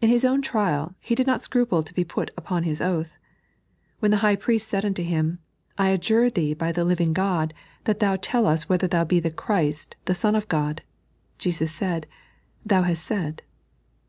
In 0.00 0.08
His 0.08 0.24
own 0.24 0.40
trial, 0.40 0.94
He 1.00 1.16
did 1.16 1.26
not 1.26 1.42
scruple 1.42 1.82
to 1.82 1.92
be 1.92 2.04
put 2.04 2.30
upon 2.36 2.62
His 2.62 2.80
oath. 2.80 3.18
When 3.98 4.12
the 4.12 4.18
High 4.18 4.36
Priest 4.36 4.68
said 4.68 4.84
unto 4.84 5.02
Him, 5.02 5.40
"I 5.76 5.88
adjura 5.90 6.32
Thee 6.32 6.54
by 6.54 6.70
the 6.70 6.84
living 6.84 7.12
God, 7.12 7.52
that 7.82 7.98
Thou 7.98 8.14
tell 8.14 8.46
us 8.46 8.68
whether 8.68 8.86
Thou 8.86 9.02
be 9.02 9.18
the 9.18 9.32
Christ, 9.32 9.96
the 10.04 10.14
Son 10.14 10.36
of 10.36 10.46
God," 10.46 10.82
Jesus 11.38 11.72
said," 11.72 12.06
Thou 12.64 12.82
hast 12.82 13.02
said." 13.02 13.42